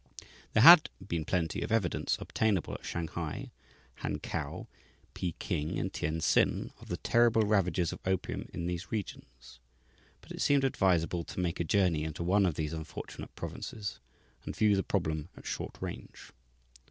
There 0.53 0.63
had 0.63 0.89
been 1.07 1.25
plenty 1.25 1.61
of 1.61 1.71
evidence 1.71 2.17
obtainable 2.19 2.73
at 2.73 2.83
Shanghai, 2.83 3.51
Hankow, 4.01 4.65
Peking, 5.13 5.77
and 5.77 5.93
Tientsin, 5.93 6.71
of 6.79 6.87
the 6.87 6.97
terrible 6.97 7.43
ravages 7.43 7.93
of 7.93 7.99
opium 8.03 8.49
in 8.51 8.65
these 8.65 8.91
regions, 8.91 9.59
but 10.19 10.31
it 10.31 10.41
seemed 10.41 10.63
advisable 10.63 11.23
to 11.25 11.39
make 11.39 11.59
a 11.59 11.63
journey 11.63 12.03
into 12.03 12.23
one 12.23 12.47
of 12.47 12.55
these 12.55 12.73
unfortunate 12.73 13.35
provinces 13.35 13.99
and 14.43 14.55
view 14.55 14.75
the 14.75 14.81
problem 14.81 15.29
at 15.37 15.45
short 15.45 15.77
range. 15.79 16.31